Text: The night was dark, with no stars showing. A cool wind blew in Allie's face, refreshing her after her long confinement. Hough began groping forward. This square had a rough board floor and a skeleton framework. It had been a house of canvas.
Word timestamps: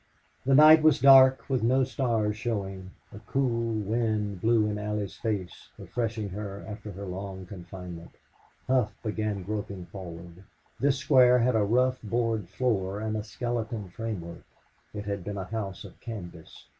The 0.47 0.55
night 0.55 0.81
was 0.81 0.99
dark, 0.99 1.47
with 1.47 1.61
no 1.61 1.83
stars 1.83 2.35
showing. 2.35 2.89
A 3.13 3.19
cool 3.27 3.75
wind 3.81 4.41
blew 4.41 4.65
in 4.65 4.79
Allie's 4.79 5.15
face, 5.15 5.69
refreshing 5.77 6.29
her 6.29 6.65
after 6.67 6.91
her 6.93 7.05
long 7.05 7.45
confinement. 7.45 8.09
Hough 8.65 8.91
began 9.03 9.43
groping 9.43 9.85
forward. 9.85 10.43
This 10.79 10.97
square 10.97 11.37
had 11.37 11.55
a 11.55 11.63
rough 11.63 12.01
board 12.01 12.49
floor 12.49 12.99
and 12.99 13.15
a 13.15 13.23
skeleton 13.23 13.89
framework. 13.89 14.41
It 14.91 15.05
had 15.05 15.23
been 15.23 15.37
a 15.37 15.45
house 15.45 15.83
of 15.83 15.99
canvas. 15.99 16.65